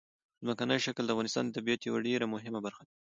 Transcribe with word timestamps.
ځمکنی 0.43 0.77
شکل 0.85 1.03
د 1.05 1.11
افغانستان 1.13 1.43
د 1.45 1.51
طبیعت 1.57 1.81
یوه 1.83 1.99
ډېره 2.07 2.25
مهمه 2.33 2.59
برخه 2.65 2.81
ده. 2.87 2.93